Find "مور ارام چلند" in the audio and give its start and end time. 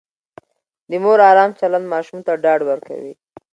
1.03-1.85